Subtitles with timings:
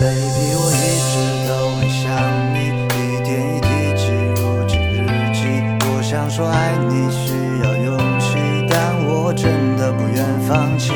[0.00, 2.06] baby 我一直都很想
[2.54, 4.06] 你，一点一滴记
[4.40, 4.94] 录着日
[5.34, 5.42] 记，
[5.90, 8.38] 我想说爱你需要勇气，
[8.70, 8.78] 但
[9.08, 10.92] 我真的不愿放弃，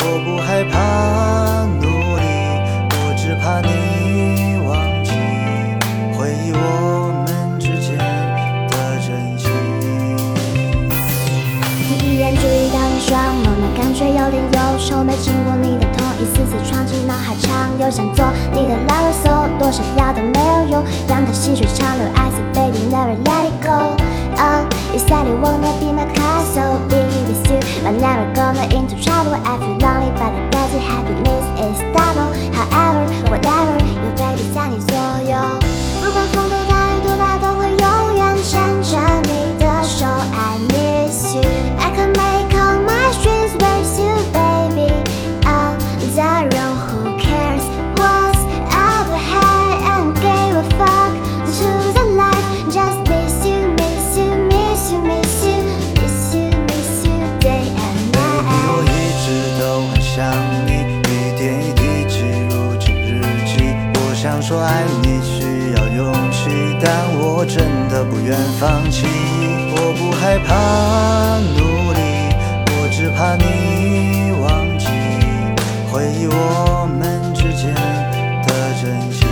[0.00, 2.26] 我不害怕努力，
[2.92, 5.12] 我只怕你忘记，
[6.12, 7.96] 回忆我们之间
[8.68, 9.48] 的真心，
[12.04, 17.25] 一眼注意到你双眸，感觉有点忧愁，没经过你的同意，丝丝闯进脑海。
[17.78, 23.96] 又想做你的 lover so，多想要都没有用，让它细水长流，I said baby never let it go。
[24.36, 29.32] Uh, you said you wanna be my castle, be with you, but never gonna into trouble.
[29.32, 32.32] I feel lonely, but I bet your happiness is double.
[32.52, 34.96] However, whatever your baby 在你左
[35.28, 35.36] 右，
[36.02, 36.45] 如果风。
[67.38, 69.06] 我真的不愿放弃。
[69.76, 72.32] 我不害怕努力，
[72.72, 74.48] 我只怕你忘
[74.78, 74.88] 记
[75.92, 77.74] 回忆我们之间
[78.46, 78.48] 的
[78.80, 79.28] 真情。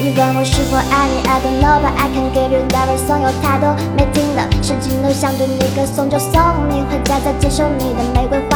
[0.00, 6.32] 你问我是否爱你，I don't know but I can give you never 送有太多没听的，深情都想对你歌颂，就送
[6.70, 8.55] 你回家再接受你的玫瑰花。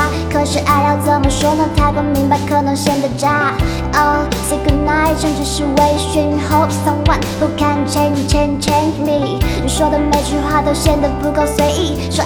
[1.51, 1.69] 可是爱要怎么说呢？
[1.77, 3.53] 太过明白可能显得渣。
[3.93, 9.41] Oh say good night，甚至是微醺，Hope someone who can change change change me。
[9.63, 12.25] 你说的每句话都显得不够随意，说